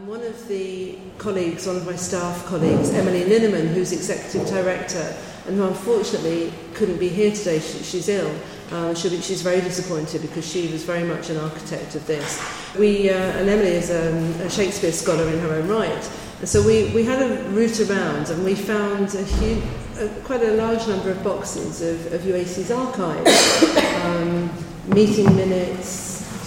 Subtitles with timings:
[0.00, 5.14] Um, one of the colleagues, one of my staff colleagues, Emily Linneman, who's executive director,
[5.46, 8.32] and who unfortunately couldn't be here today, she, she's ill.
[8.70, 12.40] Um, she'll be, she's very disappointed because she was very much an architect of this.
[12.78, 16.10] We, uh, and Emily is um, a Shakespeare scholar in her own right.
[16.38, 19.64] And so we, we had a route around and we found a huge,
[19.98, 24.50] a, quite a large number of boxes of, of UACES archives, um,
[24.86, 25.88] meeting minutes,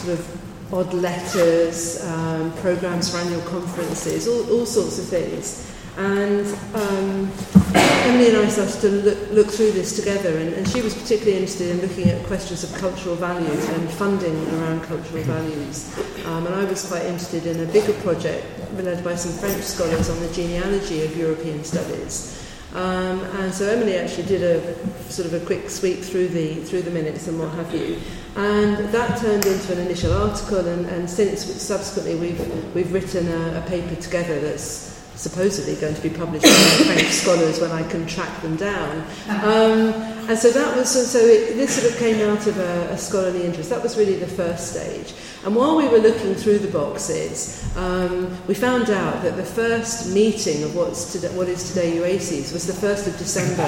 [0.01, 5.69] sort of odd letters, um, programs for annual conferences, all, all sorts of things.
[5.97, 7.31] And um,
[7.75, 11.37] Emily and I started to look, look through this together, and, and she was particularly
[11.37, 15.95] interested in looking at questions of cultural values and funding around cultural values.
[16.25, 20.09] Um, and I was quite interested in a bigger project led by some French scholars
[20.09, 22.39] on the genealogy of European studies.
[22.73, 26.81] Um, and so Emily actually did a sort of a quick sweep through the through
[26.81, 27.99] the minutes and what have you,
[28.35, 30.67] and that turned into an initial article.
[30.67, 36.01] And, and since subsequently we've we've written a, a paper together that's supposedly going to
[36.01, 36.49] be published by
[36.85, 39.05] French scholars when I can track them down.
[39.29, 39.93] Um,
[40.29, 43.43] and so that was so it, this sort of came out of a, a scholarly
[43.43, 43.69] interest.
[43.69, 45.13] That was really the first stage.
[45.43, 50.13] And while we were looking through the boxes, um, we found out that the first
[50.13, 53.67] meeting of what's today, what is today UACES was the 1st of December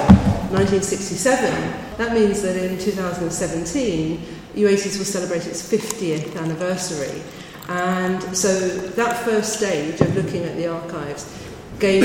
[0.56, 1.50] 1967.
[1.98, 4.18] That means that in 2017,
[4.54, 7.20] UACES will celebrate its 50th anniversary.
[7.68, 11.45] And so that first stage of looking at the archives
[11.78, 12.02] gave,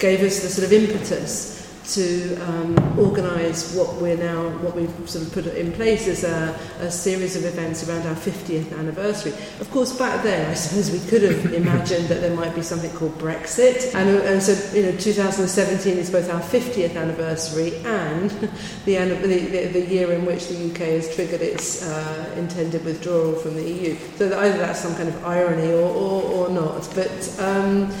[0.00, 1.54] gave us the sort of impetus
[1.86, 6.58] to um, organise what we're now, what we've sort of put in place as a,
[6.80, 9.32] a series of events around our 50th anniversary.
[9.60, 12.90] Of course, back then, I suppose we could have imagined that there might be something
[12.92, 18.30] called Brexit, and, and so you know, 2017 is both our 50th anniversary and
[18.86, 23.56] the, the, the year in which the UK has triggered its uh, intended withdrawal from
[23.56, 23.96] the EU.
[24.16, 27.40] So either that's some kind of irony or, or, or not, but.
[27.40, 27.92] Um,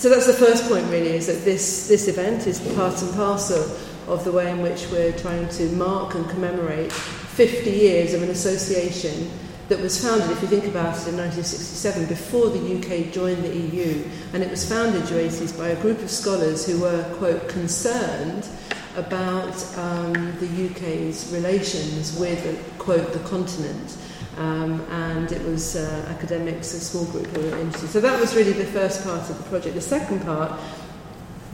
[0.00, 3.60] so that's the first point, really, is that this, this event is part and parcel
[4.08, 8.30] of the way in which we're trying to mark and commemorate 50 years of an
[8.30, 9.30] association
[9.68, 13.54] that was founded, if you think about it, in 1967, before the UK joined the
[13.54, 14.02] EU.
[14.32, 18.48] And it was founded, UACES, by a group of scholars who were, quote, concerned
[18.96, 22.42] about um, the UK's relations with,
[22.78, 23.98] quote, the continent.
[24.40, 27.90] Um, and it was uh, academics, a small group who were interested.
[27.90, 29.74] So that was really the first part of the project.
[29.74, 30.58] The second part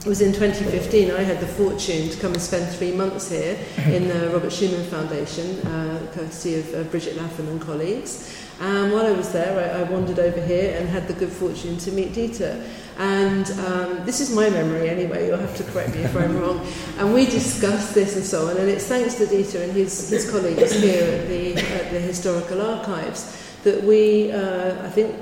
[0.07, 1.11] was in 2015.
[1.11, 4.87] I had the fortune to come and spend three months here in the Robert Schuman
[4.87, 8.33] Foundation, uh, courtesy of Brigid Laffan and colleagues.
[8.61, 11.79] And while I was there, I, I wandered over here and had the good fortune
[11.79, 12.65] to meet Dieter.
[12.99, 16.67] And um, this is my memory anyway, you'll have to correct me if I'm wrong.
[16.99, 20.31] And we discussed this and so on, and it's thanks to Dieter and his, his
[20.31, 25.15] colleagues here at the, at the Historical Archives that we, uh, I think,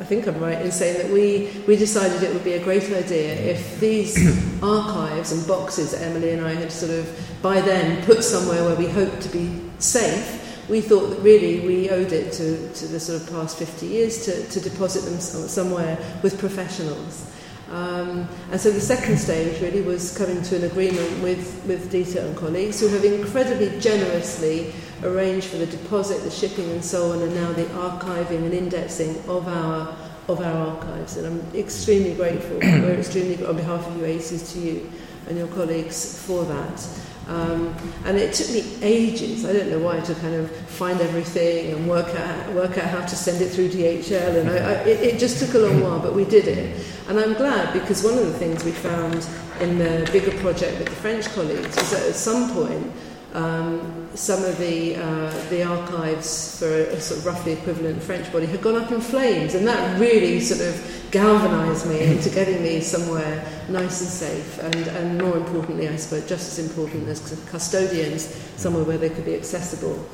[0.00, 2.84] I think I'm right in saying that we, we decided it would be a great
[2.84, 4.16] idea if these
[4.62, 8.76] archives and boxes that Emily and I had sort of by then put somewhere where
[8.76, 13.00] we hoped to be safe, we thought that really we owed it to, to the
[13.00, 17.30] sort of past 50 years to, to deposit them somewhere with professionals.
[17.70, 22.24] Um, and so the second stage really was coming to an agreement with, with Dieter
[22.24, 27.20] and colleagues who have incredibly generously arranged for the deposit, the shipping and so on,
[27.20, 29.94] and now the archiving and indexing of our,
[30.28, 31.18] of our archives.
[31.18, 34.90] And I'm extremely grateful, we're extremely, on behalf of UACES, to you
[35.28, 36.88] and your colleagues for that.
[37.28, 41.74] Um, and it took me ages, I don't know why, to kind of find everything
[41.74, 44.40] and work out, work out how to send it through DHL.
[44.40, 46.82] And I, I, it, it just took a long while, but we did it.
[47.06, 49.28] And I'm glad because one of the things we found
[49.60, 52.90] in the bigger project with the French colleagues was that at some point
[53.34, 58.46] um, some of the, uh, the archives for a, sort of roughly equivalent French body
[58.46, 62.80] had gone up in flames, and that really sort of galvanised me into getting me
[62.80, 68.24] somewhere nice and safe, and, and more importantly, I suppose, just as important as custodians,
[68.56, 70.08] somewhere where they could be accessible.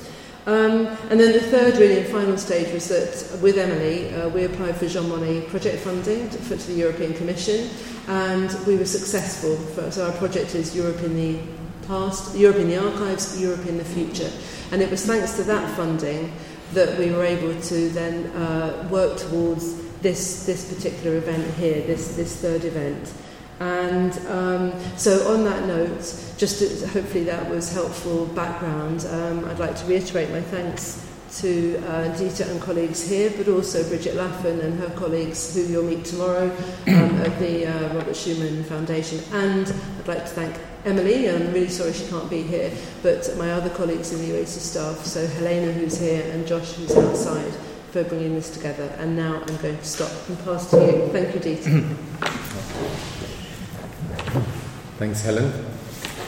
[0.46, 4.44] Um, and then the third, really, and final stage was that with Emily, uh, we
[4.44, 7.70] applied for Jean Monnet project funding to, for, to the European Commission,
[8.08, 9.56] and we were successful.
[9.56, 11.38] For, so our project is Europe in the
[11.86, 14.30] past, Europe in the archives, Europe in the future.
[14.72, 16.32] And it was thanks to that funding
[16.72, 22.16] that we were able to then uh, work towards this, this particular event here, this,
[22.16, 23.12] this third event.
[23.60, 26.00] And um, so, on that note,
[26.36, 31.08] just to, hopefully that was helpful background, um, I'd like to reiterate my thanks
[31.38, 35.84] to uh, Dieter and colleagues here, but also Brigid Laffan and her colleagues who you'll
[35.84, 36.50] meet tomorrow
[36.88, 39.20] um, at the uh, Robert Schuman Foundation.
[39.32, 42.70] And I'd like to thank Emily, I'm really sorry she can't be here,
[43.02, 46.94] but my other colleagues in the UACES staff, so Helena who's here and Josh who's
[46.94, 47.54] outside,
[47.90, 48.94] for bringing this together.
[48.98, 51.08] And now I'm going to stop and pass to you.
[51.08, 51.96] Thank you, Dieter.
[54.98, 55.50] Thanks, Helen.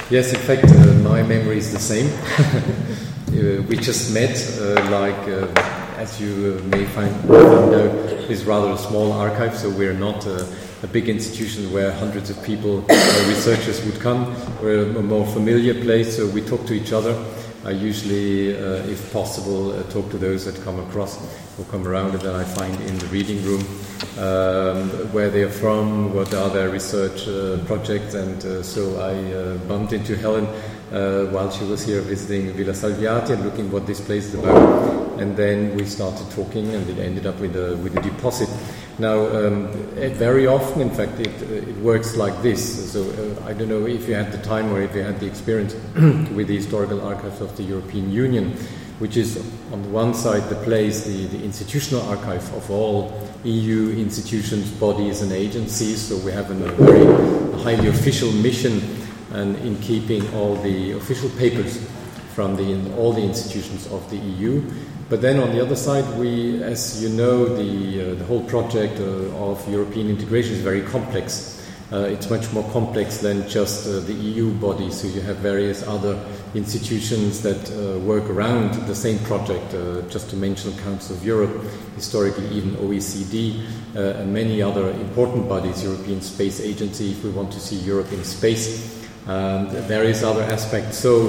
[0.08, 2.06] Yes, in fact, uh, my memory is the same.
[2.08, 5.48] uh, we just met, uh, like, uh,
[5.98, 7.74] as you uh, may find, find
[8.30, 10.26] is rather a small archive, so we're not
[10.82, 12.80] a big institution where hundreds of people,
[13.28, 14.34] researchers would come.
[14.62, 17.14] We're a more familiar place, so we talk to each other.
[17.64, 21.18] I usually, if possible, talk to those that come across
[21.58, 23.64] or come around and that I find in the reading room
[24.18, 29.32] um, where they are from, what are their research uh, projects, and uh, so I
[29.32, 30.46] uh, bumped into Helen
[30.92, 35.20] uh, while she was here visiting Villa Salviati and looking what this place is about,
[35.20, 38.48] and then we started talking, and it ended up with a with a deposit.
[38.98, 39.68] Now, um,
[40.14, 42.92] very often, in fact, it, uh, it works like this.
[42.92, 45.26] So uh, I don't know if you had the time or if you had the
[45.26, 45.74] experience
[46.34, 48.56] with the historical archives of the European Union
[48.98, 49.36] which is
[49.72, 53.12] on the one side the place, the, the institutional archive of all
[53.44, 56.00] EU institutions, bodies, and agencies.
[56.00, 57.04] So we have a very
[57.62, 58.80] highly official mission
[59.32, 61.86] and in keeping all the official papers
[62.36, 64.62] from the, all the institutions of the EU.
[65.08, 69.00] But then on the other side, we, as you know, the, uh, the whole project
[69.00, 71.54] uh, of European integration is very complex.
[71.90, 75.82] Uh, it's much more complex than just uh, the EU body, so you have various
[75.86, 76.18] other
[76.54, 81.64] institutions that uh, work around the same project, uh, just to mention Council of Europe,
[81.94, 87.60] historically even OECD, and many other important bodies, European Space Agency, if we want to
[87.60, 90.98] see Europe in space, and various other aspects.
[90.98, 91.28] So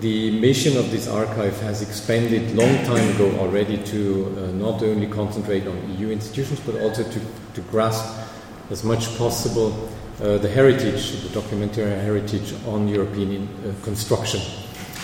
[0.00, 5.06] the mission of this archive has expanded long time ago already to uh, not only
[5.06, 7.20] concentrate on EU institutions, but also to,
[7.54, 8.04] to grasp
[8.70, 9.88] as much possible
[10.22, 14.40] uh, the heritage, the documentary heritage on European uh, construction.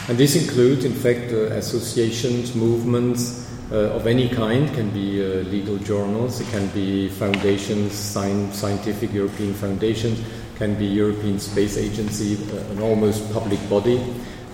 [0.09, 5.43] And this includes, in fact, uh, associations, movements uh, of any kind, can be uh,
[5.45, 10.19] legal journals, it can be foundations, scientific European foundations,
[10.61, 12.37] can be European Space Agency,
[12.71, 13.97] an almost public body.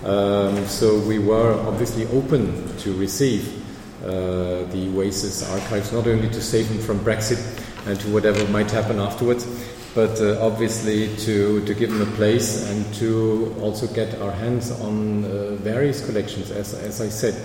[0.05, 3.43] Um, so we were obviously open to receive
[4.05, 7.43] uh, the UACES archives, not only to save them from Brexit
[7.87, 9.45] and to whatever might happen afterwards,
[9.93, 14.71] but uh, obviously to, to give them a place and to also get our hands
[14.79, 16.51] on uh, various collections.
[16.51, 17.35] As, as I said,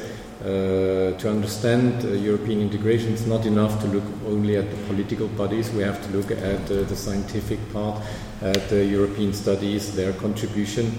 [0.42, 5.28] uh, to understand uh, European integration, it's not enough to look only at the political
[5.28, 5.70] bodies.
[5.70, 8.02] We have to look at uh, the scientific part,
[8.42, 10.92] at the European studies, their contribution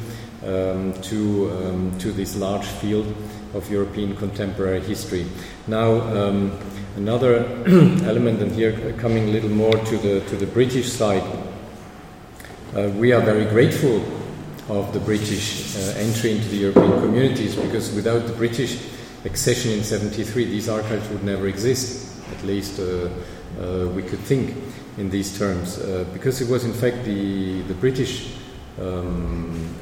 [0.45, 3.13] um, to, um, to this large field
[3.53, 5.25] of European contemporary history.
[5.67, 6.57] Now, um,
[6.95, 7.43] Another
[8.05, 11.23] element, and here coming a little more to the, to the British side,
[12.75, 13.95] uh, we are very grateful
[14.69, 18.77] of the British uh, entry into the European communities because without the British
[19.25, 22.21] accession in 73, these archives would never exist.
[22.31, 23.09] At least uh,
[23.59, 24.55] uh we could think
[24.97, 28.35] in these terms, uh, because it was in fact the, the British
[28.79, 29.73] um,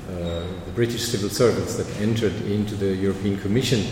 [0.71, 3.85] the British civil servants that entered into the European Commission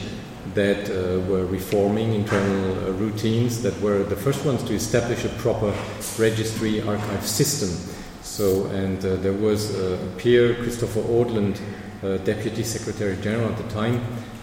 [0.53, 5.29] that uh, were reforming internal uh, routines, that were the first ones to establish a
[5.29, 5.73] proper
[6.17, 7.69] registry archive system.
[8.23, 11.59] So, and uh, there was uh, Peer Christopher Audland,
[12.01, 14.01] uh, Deputy Secretary General at the time,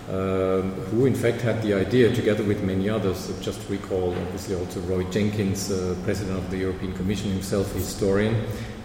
[0.08, 4.80] um, who in fact had the idea, together with many others, just recall obviously also
[4.80, 8.44] Roy Jenkins, uh, President of the European Commission himself, a historian.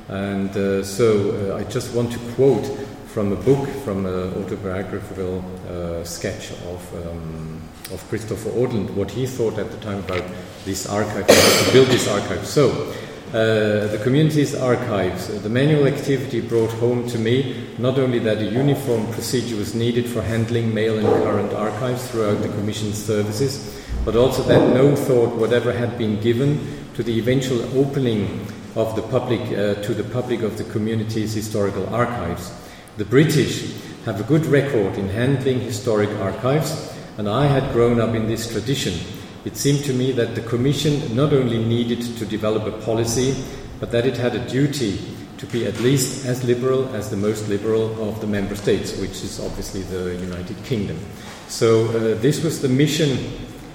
[0.09, 2.65] And so I just want to quote
[3.11, 7.61] from a book, from an autobiographical uh, sketch of, um,
[7.91, 10.23] of Christopher Audland, what he thought at the time about
[10.63, 12.45] this archive, how to build this archive.
[12.47, 12.93] So,
[13.31, 18.45] uh, the community's archives, the manual activity brought home to me not only that a
[18.45, 24.17] uniform procedure was needed for handling mail and current archives throughout the Commission's services, but
[24.17, 26.59] also that no thought whatever had been given
[26.93, 28.45] to the eventual opening
[28.75, 32.51] of the public uh, to the public of the community's historical archives.
[32.97, 33.73] The British
[34.03, 38.51] have a good record in handling historic archives, and I had grown up in this
[38.51, 39.20] tradition.
[39.43, 43.35] It seemed to me that the Commission not only needed to develop a policy,
[43.79, 44.99] but that it had a duty
[45.39, 49.23] to be at least as liberal as the most liberal of the member states, which
[49.23, 50.99] is obviously the United Kingdom.
[51.47, 53.17] So, uh, this was the mission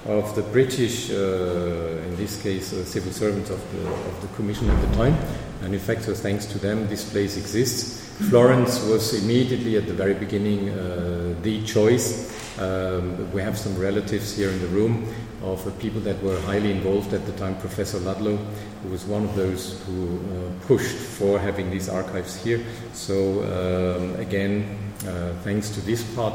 [0.05, 4.69] of the British, uh, in this case, uh, civil servants of the, of the Commission
[4.69, 5.17] at the time.
[5.63, 8.07] And in fact, so thanks to them, this place exists.
[8.29, 12.33] Florence was immediately at the very beginning uh, the choice.
[12.57, 16.71] Um, we have some relatives here in the room of uh, people that were highly
[16.71, 17.55] involved at the time.
[17.57, 18.37] Professor Ludlow,
[18.83, 22.63] who was one of those who uh, pushed for having these archives here.
[22.93, 24.77] So, um, again,
[25.07, 26.33] uh, thanks to this part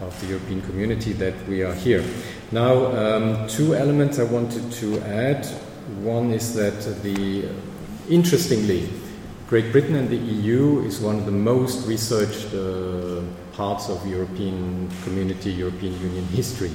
[0.00, 2.04] of the European community that we are here.
[2.52, 5.46] Now, um, two elements I wanted to add.
[6.02, 7.48] One is that the
[8.08, 8.88] interestingly,
[9.48, 14.88] Great Britain and the EU is one of the most researched uh, parts of European
[15.02, 16.70] community, European Union history.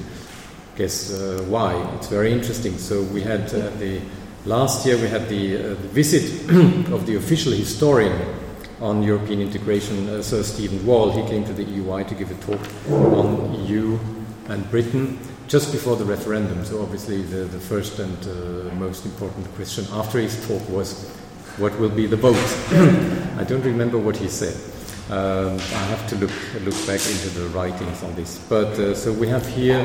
[0.76, 1.74] Guess uh, why?
[1.96, 2.76] It's very interesting.
[2.76, 3.98] So we had uh, the
[4.44, 6.50] last year we had the, uh, the visit
[6.92, 8.20] of the official historian
[8.82, 11.10] on European integration, uh, Sir Stephen Wall.
[11.10, 13.98] He came to the EUI to give a talk on EU
[14.48, 15.18] and Britain
[15.48, 16.62] just before the referendum.
[16.66, 21.08] So obviously the, the first and uh, most important question after his talk was
[21.56, 22.36] what will be the vote.
[23.40, 24.54] I don't remember what he said.
[25.08, 26.32] Um, I have to look
[26.64, 28.40] look back into the writings on this.
[28.48, 29.78] But uh, so we have here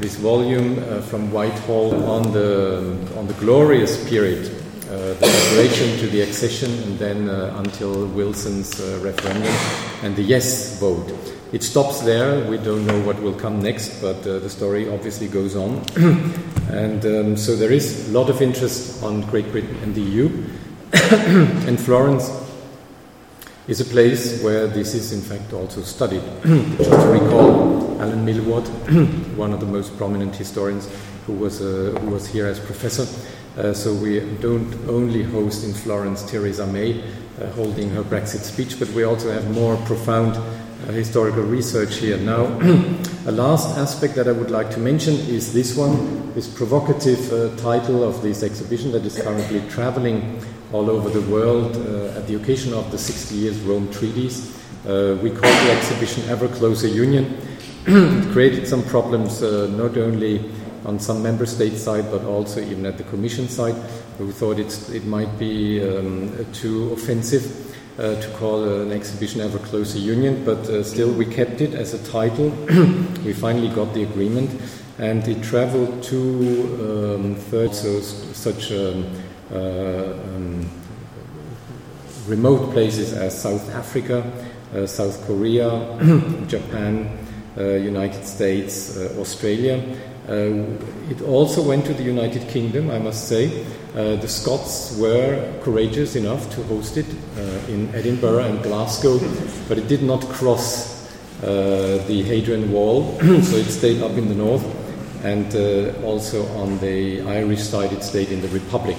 [0.00, 4.44] this volume uh, from Whitehall on the on the glorious period,
[4.90, 9.50] uh, the preparation to the accession, and then uh, until Wilson's uh, referendum
[10.02, 11.10] and the yes vote.
[11.52, 12.44] It stops there.
[12.46, 15.82] We don't know what will come next, but the story obviously goes on.
[16.68, 20.44] and um, so there is a lot of interest on Great Britain and the EU.
[20.92, 22.45] and Florence
[23.68, 26.22] is a place where this is in fact also studied.
[26.78, 28.66] Just to recall, Alan Milward,
[29.36, 30.88] one of the most prominent historians
[31.26, 33.06] who was, uh, who was here as professor.
[33.58, 37.02] Uh, so we don't only host in Florence Theresa May
[37.40, 40.36] uh, holding her Brexit speech, but we also have more profound
[40.92, 42.16] historical research here.
[42.18, 42.44] Now,
[43.26, 47.56] a last aspect that I would like to mention is this one, this provocative uh,
[47.56, 50.40] title of this exhibition that is currently traveling
[50.72, 54.56] all over the world uh, at the occasion of the 60 years Rome treaties.
[54.86, 57.36] Uh, we call the exhibition Ever Closer Union.
[57.86, 60.50] it created some problems uh, not only
[60.84, 63.74] on some member state side but also even at the commission side.
[64.18, 67.75] We thought it might be um, too offensive.
[67.98, 71.72] Uh, to call uh, an exhibition Ever Closer Union, but uh, still we kept it
[71.72, 72.50] as a title.
[73.24, 74.50] we finally got the agreement,
[74.98, 79.06] and it traveled to um, third, so such um,
[79.50, 80.68] uh, um,
[82.26, 84.30] remote places as South Africa,
[84.74, 85.70] uh, South Korea,
[86.48, 87.18] Japan,
[87.56, 89.82] uh, United States, Australia.
[90.28, 93.64] It also went to the United Kingdom, I must say.
[93.94, 97.06] the Scots were courageous enough to host it
[97.68, 99.18] in Edinburgh and Glasgow,
[99.68, 100.96] but it did not cross
[101.42, 104.64] uh, the Hadrian Wall, so it stayed up in the north,
[105.22, 108.96] and uh, also on the Irish side, it stayed in the Republic.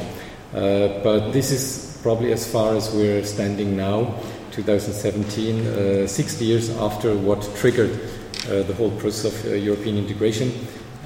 [0.54, 4.14] Uh, but this is probably as far as we're standing now,
[4.52, 8.00] 2017, uh, 60 years after what triggered
[8.46, 10.52] uh, the whole process of European integration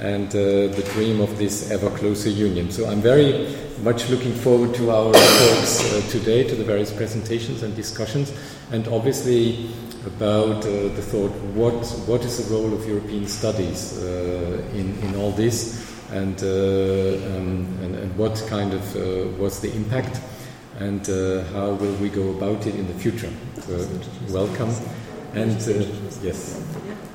[0.02, 2.72] and the dream of this ever closer union.
[2.72, 7.64] So I'm very much looking forward to our talks uh, today, to the various presentations
[7.64, 8.34] and discussions,
[8.72, 9.70] and obviously
[10.06, 15.16] about uh, the thought what what is the role of European studies uh, in in
[15.16, 20.20] all this, and, uh, um, and, and, what kind of uh, was the impact
[20.80, 23.30] and uh, how will we go about it in the future.
[23.62, 23.88] So,
[24.30, 24.74] welcome.
[25.34, 25.62] And
[26.22, 26.60] yes.